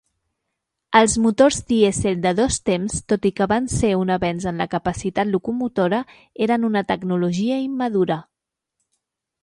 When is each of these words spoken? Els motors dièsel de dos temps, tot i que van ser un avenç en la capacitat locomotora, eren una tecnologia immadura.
Els 0.99 1.17
motors 1.25 1.59
dièsel 1.71 2.17
de 2.23 2.31
dos 2.39 2.57
temps, 2.71 2.95
tot 3.13 3.29
i 3.31 3.33
que 3.41 3.49
van 3.53 3.69
ser 3.75 3.93
un 3.99 4.15
avenç 4.17 4.49
en 4.53 4.61
la 4.65 4.69
capacitat 4.75 5.33
locomotora, 5.37 6.03
eren 6.47 6.69
una 6.73 6.87
tecnologia 6.95 7.65
immadura. 7.71 8.23